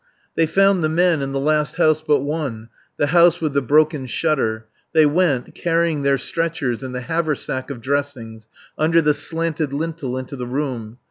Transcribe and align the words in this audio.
They 0.33 0.47
found 0.47 0.83
the 0.83 0.89
men 0.89 1.21
in 1.21 1.31
the 1.31 1.39
last 1.39 1.75
house 1.75 2.01
but 2.01 2.21
one, 2.21 2.69
the 2.97 3.05
house 3.13 3.39
with 3.39 3.53
the 3.53 3.61
broken 3.61 4.07
shutter. 4.07 4.65
They 4.93 5.05
went, 5.05 5.53
carrying 5.53 6.01
their 6.01 6.17
stretchers 6.17 6.81
and 6.81 6.95
the 6.95 7.01
haversack 7.01 7.69
of 7.69 7.81
dressings, 7.81 8.47
under 8.79 8.99
the 8.99 9.13
slanted 9.13 9.73
lintel 9.73 10.17
into 10.17 10.35
the 10.35 10.47
room. 10.47 10.97